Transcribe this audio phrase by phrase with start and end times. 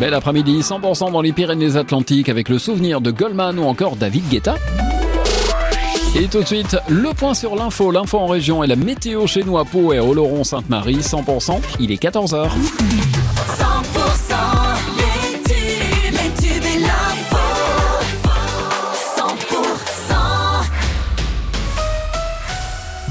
[0.00, 4.56] Bel après-midi, 100% dans les Pyrénées-Atlantiques avec le souvenir de Goldman ou encore David Guetta.
[6.16, 9.42] Et tout de suite, le point sur l'info, l'info en région et la météo chez
[9.44, 12.48] nous à Pau et à Oloron-Sainte-Marie, 100%, il est 14h.
[12.48, 12.50] 100%
[14.96, 17.38] les tubes, les tubes et l'info.
[19.16, 20.14] 100%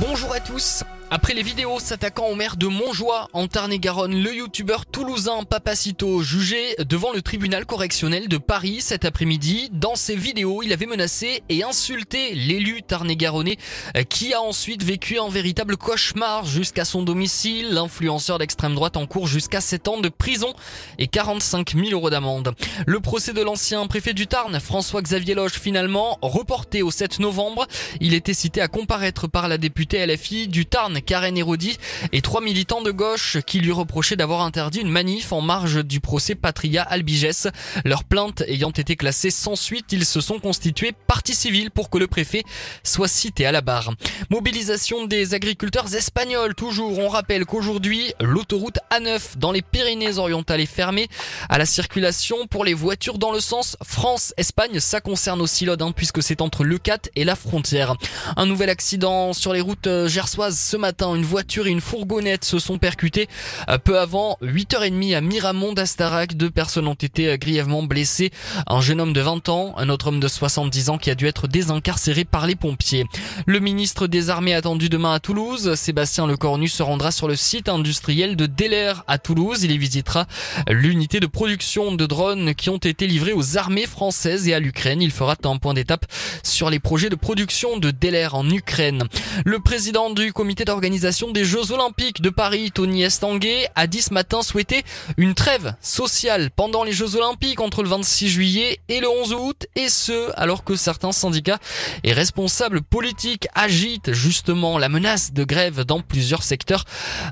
[0.00, 0.82] Bonjour à tous.
[1.14, 6.74] Après les vidéos s'attaquant au maire de Montjoie en Tarn-et-Garonne, le youtubeur toulousain Papacito jugé
[6.80, 9.68] devant le tribunal correctionnel de Paris cet après-midi.
[9.70, 13.58] Dans ses vidéos, il avait menacé et insulté l'élu tarn-et-garonnais
[13.96, 17.70] euh, qui a ensuite vécu un véritable cauchemar jusqu'à son domicile.
[17.70, 20.52] L'influenceur d'extrême droite en cours jusqu'à 7 ans de prison
[20.98, 22.56] et 45 000 euros d'amende.
[22.88, 27.68] Le procès de l'ancien préfet du Tarn, François-Xavier Loge, finalement reporté au 7 novembre.
[28.00, 31.78] Il était cité à comparaître par la députée LFI du Tarn, Karen Hérodi,
[32.12, 36.00] et trois militants de gauche qui lui reprochaient d'avoir interdit une manif en marge du
[36.00, 37.48] procès Patria Albigès.
[37.84, 41.98] Leurs plaintes ayant été classées sans suite, ils se sont constitués partie civile pour que
[41.98, 42.42] le préfet
[42.82, 43.92] soit cité à la barre.
[44.30, 46.98] Mobilisation des agriculteurs espagnols, toujours.
[46.98, 51.08] On rappelle qu'aujourd'hui, l'autoroute A9 dans les Pyrénées-Orientales est fermée
[51.48, 54.80] à la circulation pour les voitures dans le sens France-Espagne.
[54.80, 57.94] Ça concerne aussi l'Aude, hein, puisque c'est entre le 4 et la frontière.
[58.36, 60.93] Un nouvel accident sur les routes euh, gersoises ce matin.
[61.02, 63.28] Une voiture et une fourgonnette se sont percutées
[63.68, 66.34] euh, peu avant 8h30 à Miramont d'Astarac.
[66.36, 68.30] Deux personnes ont été euh, grièvement blessées.
[68.66, 71.26] Un jeune homme de 20 ans, un autre homme de 70 ans qui a dû
[71.26, 73.06] être désincarcéré par les pompiers.
[73.46, 75.74] Le ministre des Armées attendu demain à Toulouse.
[75.74, 79.64] Sébastien Lecornu se rendra sur le site industriel de Deller à Toulouse.
[79.64, 80.26] Il y visitera
[80.68, 85.02] l'unité de production de drones qui ont été livrés aux armées françaises et à l'Ukraine.
[85.02, 86.06] Il fera un point d'étape
[86.42, 89.04] sur les projets de production de Deller en Ukraine.
[89.44, 94.12] Le président du comité d'organisation des Jeux Olympiques de Paris, Tony Estanguet, a dit ce
[94.12, 94.82] matin souhaiter
[95.16, 99.66] une trêve sociale pendant les Jeux Olympiques entre le 26 juillet et le 11 août,
[99.76, 101.60] et ce, alors que certains syndicats
[102.02, 106.84] et responsables politiques agitent justement la menace de grève dans plusieurs secteurs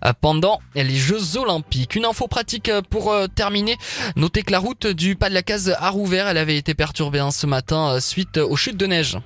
[0.05, 1.97] euh, pendant les Jeux Olympiques.
[1.97, 3.77] Une info pratique euh, pour euh, terminer.
[4.15, 6.29] Notez que la route du pas de la case a rouvert.
[6.29, 9.19] Elle avait été perturbée hein, ce matin suite aux chutes de neige.